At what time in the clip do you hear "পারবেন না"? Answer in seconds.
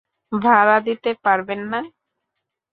1.23-1.79